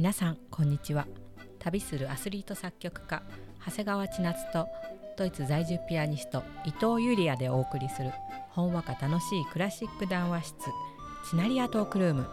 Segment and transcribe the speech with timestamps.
[0.00, 1.06] 皆さんこんにちは。
[1.58, 3.22] 旅するアスリート作曲家
[3.66, 4.66] 長谷川千夏と
[5.18, 8.10] ドイツ在住ピアニスト伊藤ユリアでお送りする
[8.48, 10.56] ほんわか楽しいクラシック談話室
[11.28, 12.26] チナリアトークルーム。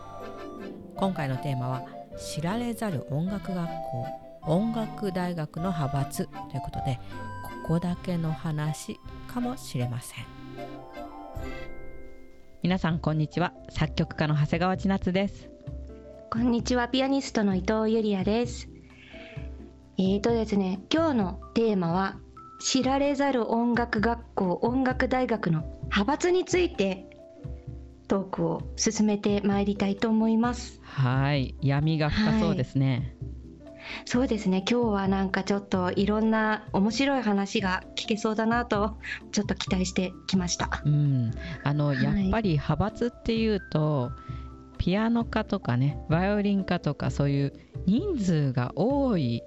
[0.95, 1.83] 今回のテーマは
[2.17, 4.05] 知られざる音楽学校
[4.43, 7.01] 音楽大学の派閥ということで
[7.65, 8.97] ここだけの話
[9.27, 10.25] かもしれません。
[12.63, 13.51] 皆さんこんにちは。
[13.71, 15.56] 作曲家の長谷川千夏です。
[16.29, 18.67] こんにちはピアニストの伊藤ゆりやです。
[19.97, 22.17] えーとですね今日のテーマは
[22.59, 27.09] 知られざる音楽学校音楽大学の派閥について
[28.09, 30.81] トークを進めてまいりたいと思います。
[30.83, 33.37] はい闇が深そうですね、はい、
[34.03, 38.97] そうですね今日はなんかちょっといろんな面白い話が聞けそうだなと
[39.31, 40.81] ちょっと期待してきました。
[40.85, 41.31] うん。
[41.63, 44.11] あの、はい、やっぱり派閥っていうと
[44.77, 47.53] ピアノ科とかねバイオリン科とかそういう
[47.85, 49.43] 人数が多い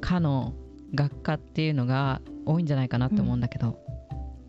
[0.00, 0.54] 科の
[0.94, 3.80] 学科っていうのが多いんじゃないかなって思うんだけど、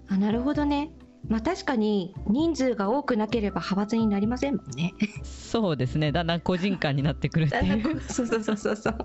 [0.09, 0.91] うん、あなるほどね。
[1.27, 4.93] まあ確かに人数が多くなければ派閥になりませんもんね。
[5.23, 6.11] そうですね。
[6.11, 8.01] だんだん個人間になってくるっていう。
[8.01, 8.95] そうそうそうそうそう。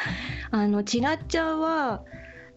[0.50, 2.02] あのちなっちゃんは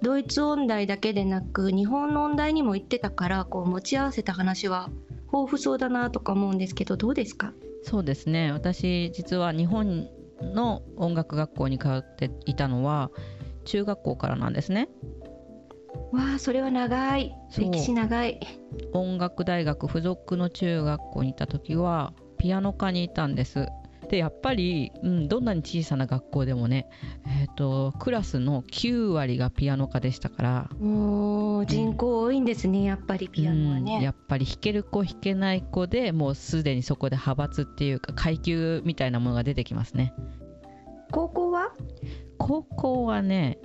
[0.01, 4.89] ドイツ音大だけでなく日本の音大にも行ってたからこう持ち合わせた話は
[5.31, 7.53] 豊富そうだなとか思うんですけどどうですか？
[7.83, 8.51] そうですね。
[8.51, 10.07] 私実は日本
[10.41, 13.11] の音楽学校に通っていたのは
[13.65, 14.89] 中学校からなんですね。
[16.11, 17.35] わあそれは長い。
[17.57, 18.39] 歴史長い。
[18.93, 23.67] 音楽大学附属の中学校にいた時はピアノ科にいたんです
[24.09, 26.89] でやっぱり、うん、どんなに小さな学校でもね、
[27.27, 40.13] えーと、クラスの9割がピアノ科でしたからお人口多いんですね、うん、やっぱりピアノはね、うん、やっぱり弾ける子弾けない子でもうすでにそこで派閥っていうか階級みたいなものが出てきますね。
[41.11, 41.71] 高校は？
[42.37, 43.59] 高校はね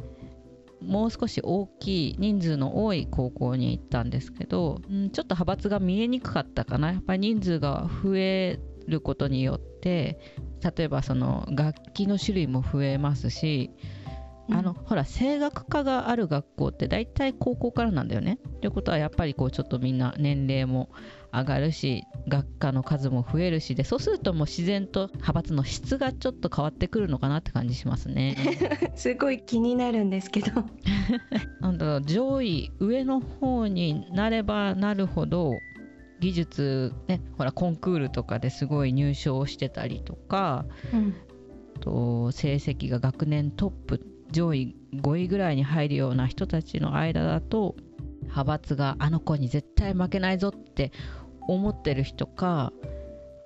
[0.81, 6.93] もう少し大きい人数の多い高校に行ったんですけど、うん、ちょっと派閥が見えにくかったかな。
[6.93, 10.19] やっぱり人数が増えることによって
[10.77, 13.71] 例えばその楽器の種類も増えますし
[14.51, 18.39] あの、うん、ほら声楽科がある学校って大体高校からなんだよね。
[18.61, 20.91] ということはやっぱりこうちょっとみんな年齢も
[21.33, 28.37] 上がるし学科の数も増えるしでそうするともう自然と派閥の質がちょっと変わってくるのかなって感じしますね。
[28.95, 30.53] すごい気になるんですけど
[31.61, 35.53] なんだろう上位上の方になればなるほど
[36.25, 40.65] 技術ねほらコンクールとかですごい入賞してたりとか、
[40.95, 41.15] うん、
[41.81, 47.77] と成績が学年トップ上位5位ぐらいに入るような人たちの間だと
[48.23, 50.93] 派閥があの子に絶対負けないぞって
[51.47, 52.73] 思ってる人か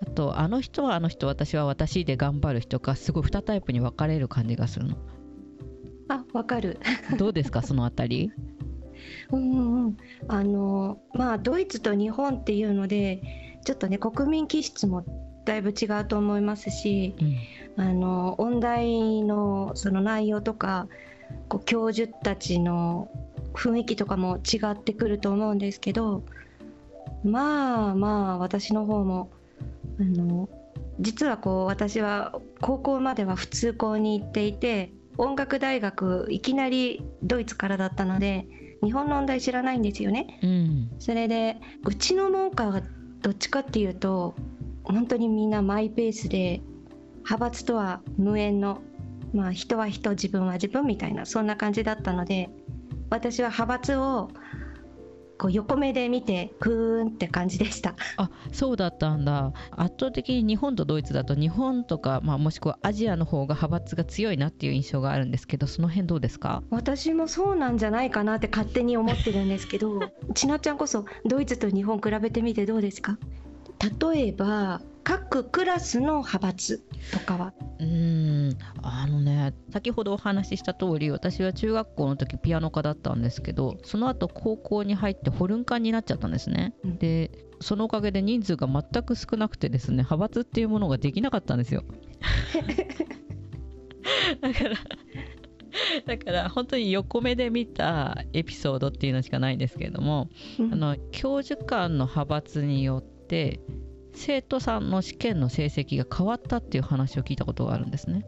[0.00, 4.96] あとあの人はあの人私は私で頑張る人かすごい2タイプに分かれる感じがするの。
[6.08, 6.78] あわかる。
[7.18, 8.30] どうですかそのあたり？
[9.30, 9.96] うんうん、
[10.28, 13.22] あのまあドイツと日本っていうので
[13.64, 15.04] ちょっとね国民気質も
[15.44, 17.14] だいぶ違うと思いますし、
[17.76, 20.88] うん、あの音大のその内容とか
[21.48, 23.10] こう教授たちの
[23.54, 26.22] 雰囲気とかも違ってくると思うんですけど
[27.24, 29.30] まあまあ私の方も
[30.00, 30.48] あの
[31.00, 38.46] 実はこう私は高校までは普通校に行っていて音楽大学いきなりドイツからだったので
[38.82, 42.82] 日本の音大知らないんですよね、うん、それでうちの農家は
[43.22, 44.34] どっちかっていうと
[44.84, 46.60] 本当にみんなマイペースで
[47.16, 48.80] 派閥とは無縁の
[49.34, 52.48] まあ人は人自分は自分みたいなそんな感じだったので
[53.10, 54.30] 私は派閥を
[55.38, 57.94] こう横目で見てクーンって感じでした。
[58.16, 59.52] あそうだったんだ。
[59.70, 66.62] 圧倒的に日本とドイツだと日本とか、まあ、もしくはアジアの方が派閥が強いなっていう印象があるんですけどその辺どうですか？
[66.70, 70.00] 私もそうなんじゃないかなって勝手に思ってるんですけど
[70.34, 73.18] ちなちゃんこそドイツと日本比べてみてどうですか？
[74.10, 77.54] 例えば各クラスの派閥とかは。
[77.78, 78.58] うん。
[78.82, 87.30] あのね先ほどお話しした通り私は中学校の時ピアノ科だったんですけどその後高校に入ってホルン科になっちゃったんですね、うん、で
[87.60, 91.82] そのおかげで人数が全く少なくてですね派閥っていうものができなかったんですよ。
[94.40, 94.76] だから
[96.06, 100.28] だから本当に横目で見たエピソードっていうのしかないんですけれども、
[100.58, 103.60] うん、あの教授間の派閥によって
[104.18, 108.26] 生徒さんの試験の成績が変わったっていう話を聞いたことがあるんですね。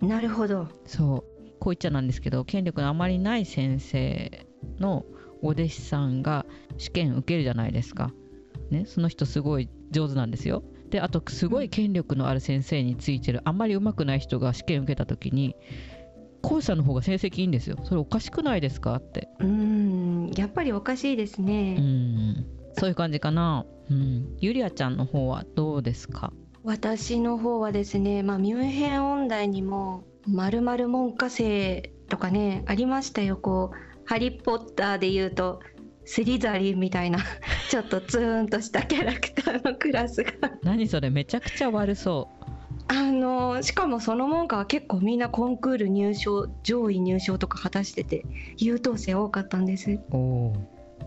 [0.00, 0.68] なるほど。
[0.86, 1.40] そう。
[1.60, 4.46] こう言っちゃなんですけど権力のあまりない先生
[4.78, 5.04] の
[5.42, 6.46] お弟子さんが
[6.78, 8.12] 試験受けるじゃないですか。
[8.70, 10.62] ね、その人すごい上手なんですよ。
[10.90, 15.54] であとすごい権力のある先生についてるあんまり上手くない人が試験受けた時に
[16.42, 17.76] 後者の方が成績いいんですよ。
[17.84, 19.28] それおかしくないですかって。
[19.40, 21.76] うんやっぱりおかしいですね。
[21.78, 22.46] うん。
[22.72, 24.36] そういう感じかなうん。
[24.40, 26.32] ゆりあちゃんの方はどうですか？
[26.62, 33.36] 私の方はですね、まあ、ミュンヘン音大にもまるまる門下生とかねありましたよ。
[33.36, 35.60] こう「ハリー・ポッター」で言うと
[36.04, 37.18] スリザリンみたいな
[37.70, 40.32] ちょっとツーンとしたキャラクターのクラスが。
[40.62, 42.44] 何それめちゃくちゃ悪そう。
[42.88, 48.24] あのしかもその門下は結構みんなコンクール入賞上位入賞とか果たしてて
[48.58, 49.98] 優等生多かったんです。
[50.10, 50.52] お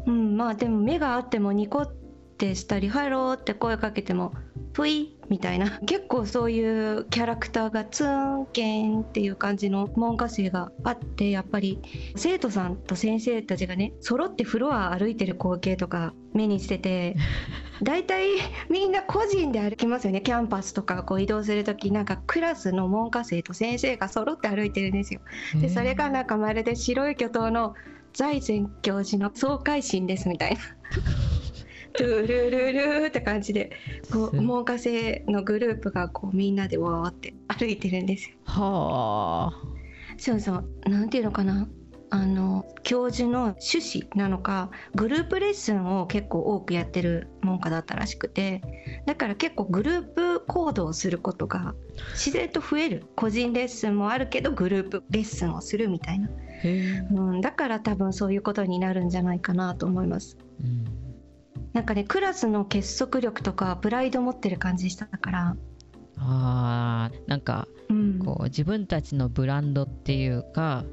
[0.07, 1.93] うんまあでも目があってもニコっ
[2.33, 4.33] てしたり「ハロー」って声かけても
[4.73, 11.79] ぷいみたいな 結構そういうキャラクターがツンケンっていう感じの門下生があってやっぱり
[12.15, 17.15] 生徒さんと先生たちがね揃ってフロア歩いてる光景とか目にしてて
[17.81, 18.27] 大体
[18.69, 25.21] みんな個人で歩きますよねキャンパスとかこう移動する時なんかクラスの門下生と先生が揃って歩いてるんですよ。
[25.59, 27.75] でそれがなんかまるで白い巨頭の
[28.13, 30.59] 財前教授の総会心ですみたいな。
[31.93, 33.71] トゥルルルって感じで
[34.11, 38.35] こう門下生のグループがこうみんなでわーって 歩いてるんですよ。
[38.45, 39.73] はあ。
[40.17, 40.89] そうそう。
[40.89, 41.67] なんていうのかな。
[42.09, 48.61] あの教授の趣旨なのかグループレッスンを結構多くやってる門下だったらしくて
[49.07, 51.73] だから結構グループ行動をすることが
[52.11, 53.05] 自然と増える。
[53.15, 56.29] 個人レッスンもあるけどグループレッスンをするみたいな、
[57.13, 60.37] うん、だから多分そういうことになるんじゃないかなと思います。
[60.63, 60.85] うん、
[61.73, 65.55] なんかねクラスの結束力とかプライド持ってる感じしたから、
[66.17, 70.85] あーなんかうん、こう自分たちのブランドっていうか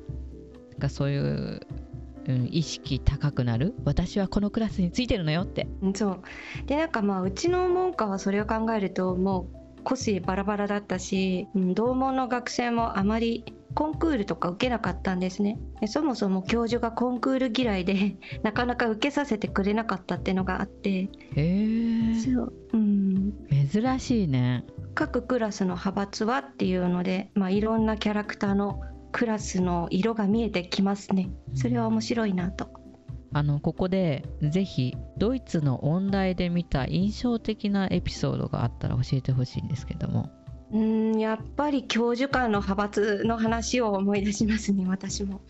[0.71, 1.61] なんかそういう、
[2.27, 3.75] うん、意識高くなる？
[3.85, 5.69] 私はこのクラスについてるのよって。
[5.82, 6.23] うんそう。
[6.67, 9.49] でなんかまあうちの門下はそれを考えるとも
[9.79, 13.44] う個性バラバラだったし、うん、同門の学生もあまり
[13.75, 15.59] コンクールとか受けなかったんですね。
[15.81, 20.91] でそもそも教授がコンクール嫌いで なかなか受けさせてくれなかったっていうのがあって。
[20.91, 22.15] へえ。
[22.15, 23.33] そう、うん、
[23.71, 24.65] 珍しいね。
[24.95, 28.81] 各クラスの派閥はっていうので、まあ、いろんなキャラクターの
[29.13, 31.31] クラスの色が見えてきますね。
[31.55, 32.81] それは面白いなと。
[33.33, 40.31] あのここでぜひドイツの音大で見た印象的なエピソードがあったら教えてほしいんですけども
[40.73, 45.41] うんやっぱり教授間の派閥の話を思い出しますね私も。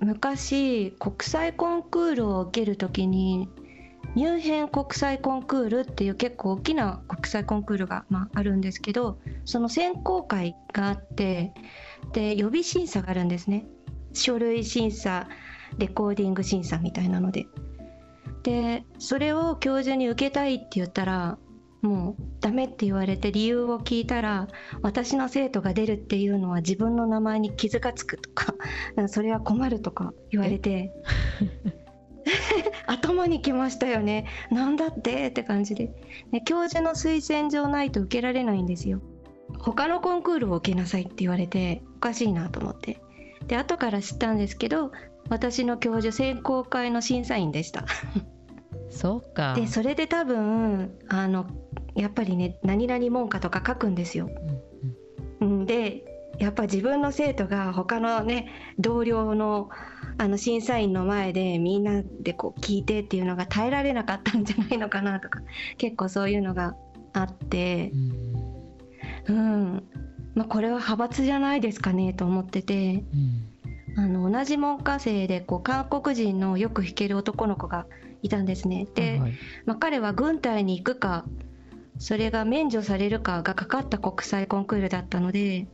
[0.00, 3.48] 昔国際コンクールを受ける時に
[4.14, 11.52] ミュンヘン国際コンクールっていう結構大きな国際コンクールが、まあ、あるんですけどその選考会があって
[12.12, 13.66] で予備審査があるんですね。
[14.12, 15.28] 書類審査
[15.78, 17.46] レコーディング審査みたいなので。
[18.42, 21.38] でそれを教授に受けたいって言ったら
[21.82, 24.48] もうダメって言われて理由を聞いたら
[24.82, 28.54] 私の生徒が出るっていうのは自分の名前に傷がつくとか
[29.06, 30.92] それは困るとか言われて
[32.86, 34.26] 頭にきましたよね。
[34.50, 35.92] なんだってって感じで。
[36.32, 39.00] で教授の推薦状ないと受けられないんですよ。
[39.58, 43.00] 他のコンクールを受けなさいって言われておかしいなと思って。
[43.46, 44.92] で後から知ったんですけど
[45.28, 47.86] 私の教授選考会の審査員でした
[48.90, 49.54] そうか。
[49.54, 51.46] でそれで多分あの
[51.94, 54.30] やっぱりね何々門下とか書くんですよ。
[55.40, 55.58] うんうん。
[55.60, 56.04] うんで
[56.38, 59.70] やっぱ自分の生徒が他のね同僚の
[60.18, 65.40] あの審査員の前でみんなでこう聞いてっていうのが耐えられなかったんじゃないのかなとか
[65.76, 66.74] 結構そういうのが
[67.12, 67.92] あって。
[69.26, 69.36] う、ん。
[69.36, 69.40] う
[69.76, 69.82] ん。
[70.34, 73.04] まあ、これは派閥じゃないですかねと思ってて。
[73.12, 73.57] うん
[73.98, 77.86] あの同じ門下生でこう韓国人のよく弾ける男の子が
[78.22, 78.86] いたんですね。
[78.94, 79.32] で、はいはい
[79.66, 81.24] まあ、彼は軍隊に行くか
[81.98, 85.66] それが免除されるかがかかった国際コンクールだったので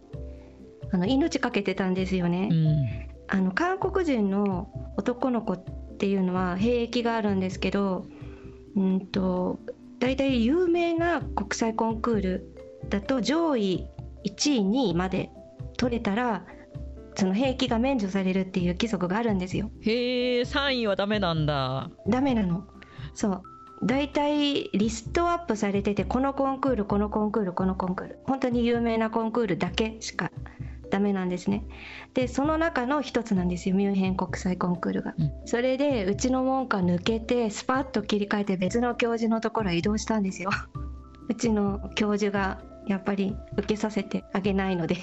[0.90, 2.48] あの命かけてたんですよね。
[2.50, 5.64] うんあの韓国人の男の子っ
[5.98, 8.06] ていうのは兵役があるんですけど
[8.76, 9.58] うんと
[9.98, 12.54] 大体有名な国際コンクール
[12.90, 13.86] だと上位
[14.26, 15.30] 1位2位まで
[15.78, 16.44] 取れたら
[17.16, 19.70] その兵役が免除されるっていう規則があるんですよ。
[19.82, 21.90] へえ3位はダメなんだ。
[22.08, 22.64] ダメなの。
[23.14, 23.42] そう。
[23.82, 28.18] 大体リストアップされててこのコンクールこのコンクールこのコンクール。
[28.24, 30.30] 本当に有名なコンクールだけしか
[30.90, 31.64] ダメなんですね。
[32.14, 35.32] でその中の一つなんですよミュンヘン国際コンクールが、うん。
[35.44, 40.50] それでうちの門下抜けてスパッと切り替えて別の教授のところへ移動したんですよ。
[41.28, 44.96] うちの教授がやっぱり受けさせてあげないので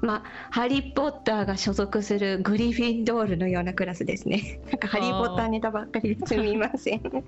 [0.00, 4.60] まあ、ハリー・ポッターが所属するグリフィンドールのようなクラスですね。
[4.70, 7.02] なんかハリー・ポッターネタばっかりですみません。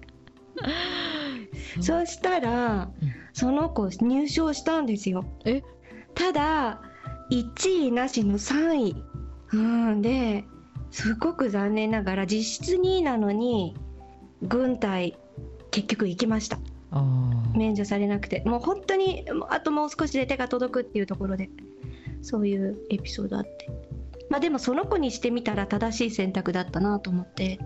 [1.81, 5.25] そしたら、うんその子入賞したんですよ。
[5.45, 5.63] え？
[6.15, 6.83] ただ
[7.31, 8.97] 1位なしの3位。
[9.53, 10.45] うんで
[10.91, 13.77] すごく残念ながら実質2位なのに
[14.43, 15.17] 軍隊
[15.71, 16.59] 結局行きました。
[17.55, 18.43] 免除されなくて。
[18.45, 21.51] もう本当にあともう少しで手が届くっていうところで
[22.23, 23.69] そういうエピソードあって。
[24.29, 27.59] まあでもその子にしてみたら正しい選択だったなと思って、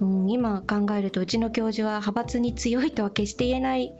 [0.00, 0.22] うんうん。
[0.22, 3.92] うん、今考えるとうちの教授は派閥に強いとは決して言えない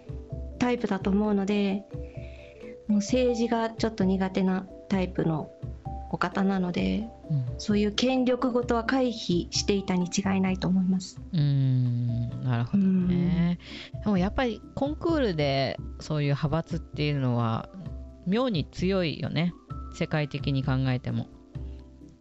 [0.59, 1.85] タイプだと思うので
[2.87, 5.51] もう政治がちょっと苦手なタイプの
[6.11, 7.45] お方なのでうん。
[7.59, 11.21] そういう権力ごとは回避していたに違いないと思います。
[11.33, 12.43] うーん。
[12.43, 13.59] なるほどね。
[14.05, 17.69] でもやっぱりコンクールでそういう派閥っていうのは
[18.29, 19.55] 妙に強いよね
[19.93, 21.27] 世界的に考えても。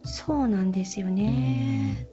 [0.04, 2.08] そうなんですよね。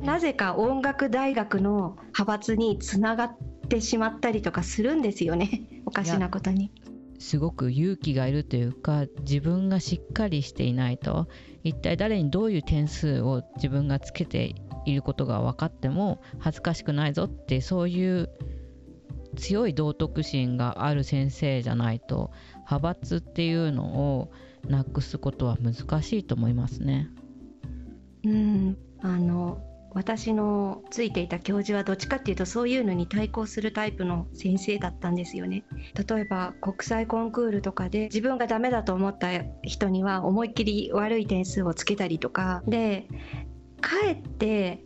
[0.00, 3.36] なぜか音楽大学の派閥につながっ
[3.68, 6.70] てしまったりとかするんですよね おかしなことに。
[7.18, 11.26] すごく勇気がいるというか自分がしっかりしていないと
[11.64, 14.54] 一体誰にどういう点数を自分がつけて
[14.86, 18.30] いることが分かっても恥ずかしくないぞってそういう
[19.36, 22.30] 強い道徳心がある先生じゃないと
[22.68, 24.30] 派閥っていうのを
[24.68, 27.08] なくすことは難しいと思いますね。
[28.24, 29.62] うん、あの
[29.94, 35.64] 私のついていた教授はどっちかっていうとそういうのに対抗するタイプの先生だったんですよね。
[35.94, 39.28] 例えば国際コンクールとかで自分がダメだと思った
[39.62, 43.08] 人には思いっきり悪い点数をつけたりとかで
[43.80, 44.84] かえって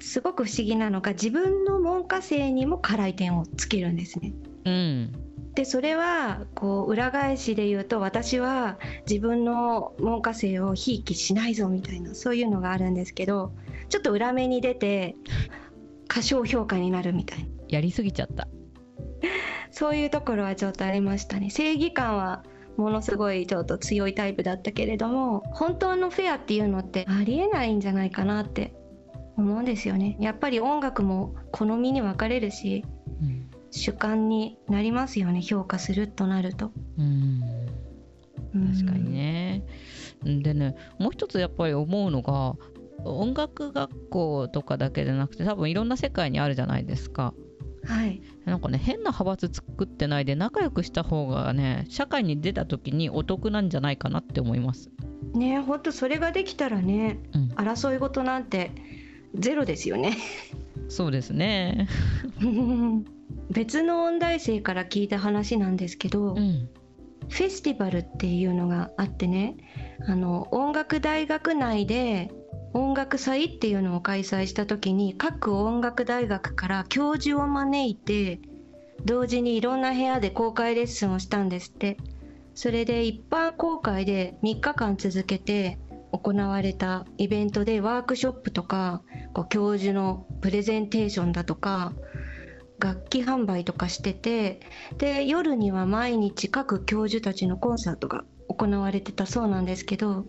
[0.00, 4.34] すごく不思議なのが自分の門下生にも辛い点をつけるんですね。
[4.64, 13.52] うんでそれはこう裏返しで言うと私は自分の門下生をひいきしないぞみたいなそういうのがあるんですけど
[13.88, 15.14] ちょっと裏目に出て
[16.08, 17.46] 過小評価になるみたいな。
[17.68, 18.48] やりすぎちゃった。
[19.70, 21.50] そういうところはちょっとありましたね。
[21.50, 22.44] 正義感は
[22.76, 28.74] ものすごいちょっと強いタイプだったけれども本当のフェアっていうのってありえないんじゃないかなって
[29.36, 30.16] 思うんですよね。
[30.20, 32.84] やっぱり音楽も好みに分かれるし
[33.22, 33.43] うん
[33.74, 36.70] 主観になりますよね評価するとなると。
[36.96, 37.42] うん
[38.54, 39.64] うん確かにね。
[40.22, 42.54] でねもう一つやっぱり思うのが
[43.04, 47.34] 音楽学校とかだけじゃなくて多分いろんな世界にあるじゃないですか。
[47.84, 54.90] はいなんかね変な派閥作ってないで仲良くした方がね社会に出た時にお得なんじゃないかなって思います。
[55.34, 58.70] ねほんとそれができたらねうん、争い事なんて
[59.34, 60.16] ゼロですよね
[60.88, 61.88] そうですね。
[63.50, 66.68] 別の音大生から聞いた話なんですけど、うん
[67.30, 69.56] フェスティバルっていうのがあってね
[70.06, 72.30] あの音楽大学内で
[72.74, 78.40] 音楽祭っていうのを開催した時に各音楽大学から教授を招いて
[79.06, 81.96] 同時にいろんな部屋で公開レッスンをしたんですって。
[82.54, 85.78] それで一般公開で3日間続けて
[86.12, 91.92] 行われたイベントでワークショップとかこう教授のプレゼンテーションだとか
[92.78, 94.60] 楽器販売とかしてて
[94.98, 100.24] で夜には毎日各教授たちのコンサートが行われてたそうなんですけど。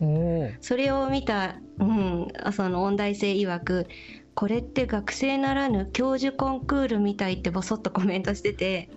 [0.61, 3.87] それを見た、うん、その音大生曰く
[4.35, 8.89] これって学生ならぬ教授コンクールみたいってボソッとコメントしてて、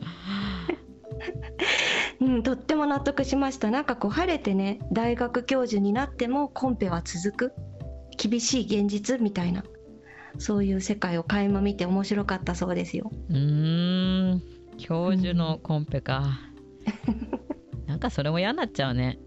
[2.20, 3.70] うん、とっても納得しました。
[3.70, 7.52] なんかこう晴れてね大学教授になってもコンペは続く？
[8.16, 9.22] 厳しい現実？
[9.22, 9.62] みたいな
[10.38, 13.10] そういう世界を垣間見て面白かったそうですよ。
[13.28, 14.42] うーん
[14.78, 16.40] 教授のコンペか。
[17.86, 19.18] なんかそれも嫌になっちゃうね。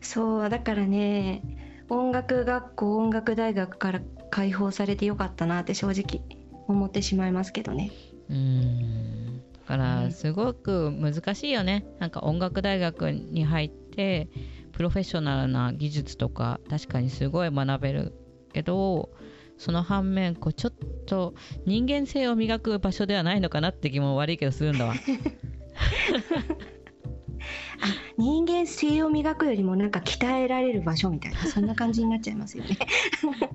[0.00, 1.42] そうだからね
[1.88, 6.22] 音楽学校音楽大学から解放されてよかったなって正直
[6.66, 7.90] 思ってしまいますけどね。
[8.28, 11.84] うーんだからすごく難しいよね。
[11.98, 14.28] なんか音楽大学に入って
[14.72, 18.14] プロフェッショナルな技術とか確かにすごい学べる
[18.52, 19.10] けど
[19.58, 20.72] その反面こうちょっ
[21.06, 21.34] と
[21.64, 24.94] 人間性を磨く場所ではないのかなって気も悪いけどするんだわ。
[27.80, 27.86] あ
[28.16, 32.78] 人間性を磨くよりもなんか鍛えられる場所みたいなそんな感じになっちゃいますよね。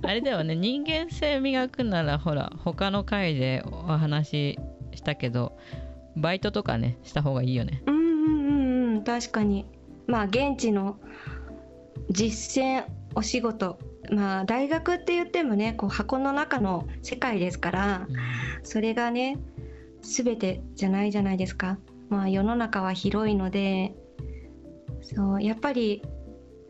[0.04, 4.60] あれではね人間性磨くならほら他の回でお話し
[4.96, 5.58] したけど
[6.16, 7.82] バイトとかねした方がいいよね。
[7.86, 9.66] うんうんうんうん確かに
[10.08, 11.00] まあ現地の
[12.10, 13.80] 実践お仕事
[14.10, 18.08] まあ大学って言ってもねこう箱の中の世界ですから
[18.64, 19.38] それがね
[20.02, 21.78] 全てじゃないじゃないですか。
[22.10, 23.96] まあ世の中は広いので
[25.02, 26.02] そうやっぱり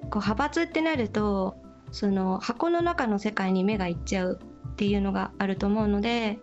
[0.10, 1.56] こう派閥ってなると
[1.92, 6.40] その箱の中の世界に目がいっちゃうっていうのがあると思うので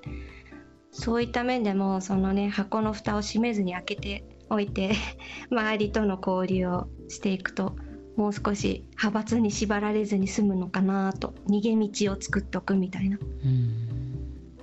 [0.91, 4.93] そういった面でもそのね箱の蓋を閉めずに開けておいて
[5.51, 7.77] 周りとの交流をしていくと
[8.19, 13.19] もう少し派閥に縛られずに済むのかなと逃げ道を作っとくみたいな。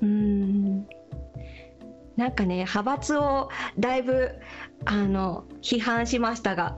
[0.02, 0.86] うん。
[2.18, 3.48] なんかね派閥を
[3.80, 4.30] だいぶ
[4.84, 6.78] あの批判しましたが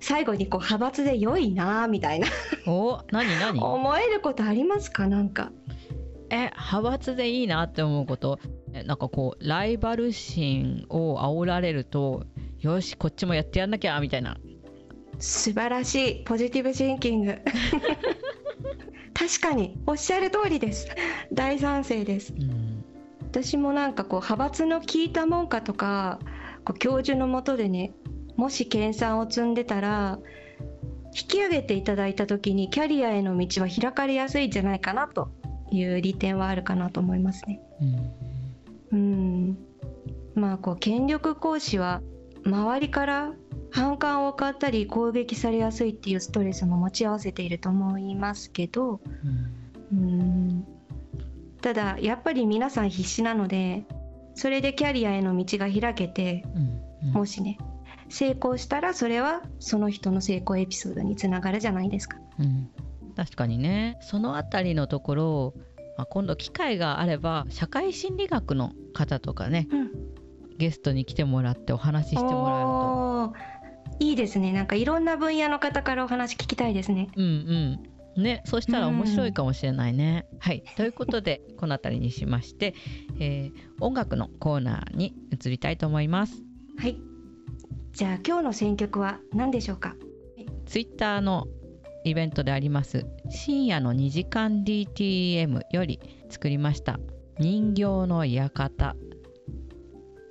[0.00, 2.26] 最後にこう派閥で良いなみたいな。
[2.66, 3.58] お何何？
[3.62, 5.06] 思えることありますか？
[5.06, 5.52] なんか。
[6.30, 8.40] え派閥でいいなって思うこと？
[8.72, 12.24] なんかこうライバル心を煽られると
[12.58, 14.36] よしこっちもやってやんなきゃみたいな
[15.20, 17.38] 素晴らしいポジティブシンキング。
[19.14, 20.88] 確かにおっしゃる通りです。
[21.32, 22.84] 大賛成です、うん、
[23.20, 26.18] 私もなんかこう派閥の聞いたもんかとか
[26.64, 27.92] こう教授のもとでね
[28.36, 30.18] もし研鑽を積んでたら
[31.14, 35.30] 引き上げていただいた時にキャリアへの道は開かれやすいんじゃないかなと
[35.70, 37.60] いう利点はあるかなと思いますね。
[38.90, 39.02] うん、う
[39.50, 39.58] ん。
[40.34, 42.00] まあこう権力行使は
[42.44, 43.32] 周りから
[43.70, 49.00] 反感を買ったり攻撃されやすいっていうストレスも持ち合わせていると思いますけど、
[49.92, 50.66] うん、
[51.60, 53.84] ただやっぱり皆さん必死なので
[54.34, 57.08] それでキャリアへの道が開けて、うん。
[57.08, 57.58] うん、もしね
[58.08, 62.18] 成功したらそれはその人の成功エピソードにつながるじゃないですか。
[62.38, 62.68] うん、
[63.16, 63.98] 確かにね。
[64.02, 65.54] その辺りのところ、
[65.96, 69.90] まあ、今度機会があれば社会心理学の方とかね、うん、
[70.58, 73.09] ゲストに来てもらってお話ししてもらえると
[74.00, 74.52] いいですね。
[74.52, 77.08] なんかいろんな分野の方からお話聞きたいですね。
[77.16, 77.28] うんう
[78.16, 78.22] ん。
[78.22, 80.26] ね、そうしたら面白いかもしれないね。
[80.32, 82.74] うん、はい、ということでこの辺りにしまして、
[83.20, 86.42] えー、音楽のコーナーに移りたいと思います。
[86.78, 86.96] はい。
[87.92, 89.94] じゃあ今日の選曲は何でしょうか？
[90.66, 91.46] ツイッターの
[92.04, 96.98] イベントであります深夜の2時間 DTM より作りました
[97.38, 98.96] 人形の館。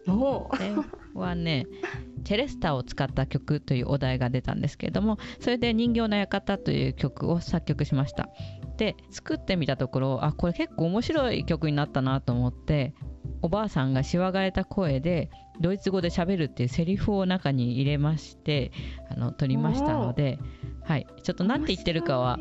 [0.06, 0.74] これ
[1.14, 1.68] はね
[2.24, 8.30] チェレスタを使った曲というお題が出たんですけれどもそれで「人形の館」という曲を作曲しました。
[8.78, 12.94] で作ってみたところあこれ結構面白い曲になったなと思って
[13.42, 15.30] おばあさんがしわがれた声で
[15.60, 18.72] ドイツ語で喋るっていうセリフを中に入れまして
[19.10, 20.40] あの撮りましたので、
[20.84, 22.40] はい、ちょっと何て言ってるかは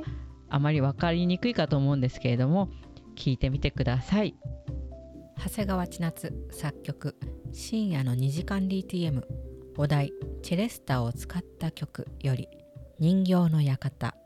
[0.49, 2.71] あまり分かりにくいかと思うんですけれども
[3.17, 4.37] 聞いてみてください。
[5.39, 7.17] 長谷川千夏作曲
[7.53, 9.23] 深夜の2時間 DTM
[9.81, 10.13] お題
[10.43, 12.49] チェレスタを使った曲より
[12.99, 14.17] 人形の館。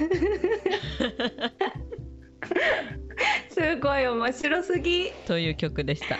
[3.50, 5.10] すごい面白すぎ。
[5.26, 6.18] という曲でした。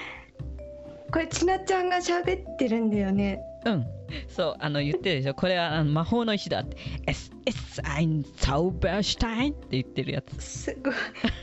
[1.21, 3.41] れちなちゃんが喋ってるんだよね。
[3.65, 3.87] うん。
[4.29, 5.35] そうあの言ってるでしょ。
[5.35, 10.43] これはあの魔法の石だって「Es ist ein Zauberstein」って言ってるやつ。
[10.43, 10.95] すごい。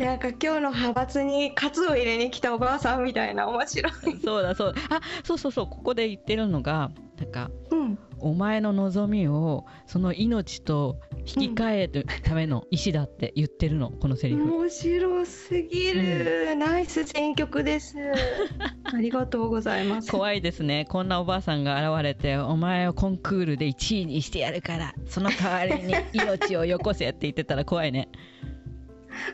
[0.05, 3.93] なんか今日の派閥にカツを入れに来たおばあさんみたいな面白い。
[4.23, 4.73] そうだそう。
[4.89, 5.67] あそうそうそう。
[5.67, 14.43] ここで言ってるのがなんか、うん、お前の望みをその命と引き換えるための石だって言ってるの、このセリフ。
[14.43, 17.95] 面白すぎる、うん、ナイス選曲です。
[18.83, 20.11] ありがとうございます。
[20.11, 20.85] 怖いですね。
[20.89, 28.09] こんなおばあさんが現れてお前をコンクールで1位にしてやるからその代わりに命をよこせって言ってたら 怖いね。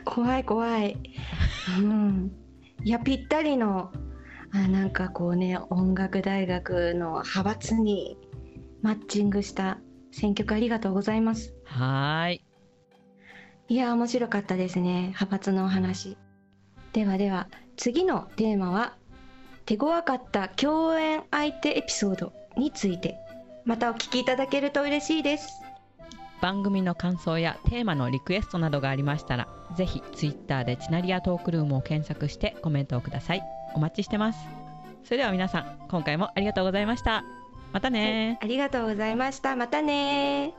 [0.04, 0.96] 怖い怖い。
[1.78, 2.32] うん。
[2.82, 3.92] いやぴったりの
[4.52, 8.16] あなんかこうね音楽大学の派閥に
[8.84, 9.78] マッチングした
[10.12, 11.52] 選曲ありがとうございます。
[11.64, 12.44] はい。
[13.68, 15.08] いや、面白かったですね。
[15.08, 16.16] 派閥のお話。
[16.92, 18.94] ではでは、次のテーマは、
[19.66, 23.16] 手強かった共演相手エピソードについて
[23.64, 25.48] またお聞きいただけると嬉しいです
[26.40, 33.42] 番組の感想やテーマのリクエストなどがありましたらぜひツイッターでチナリアトークルームを検索してコメントをください
[33.74, 34.38] お待ちしてます
[35.04, 37.24] それでは皆さん今回もありがとうございました
[37.74, 39.56] またね、はい、ありがとうございました。
[39.56, 40.54] またね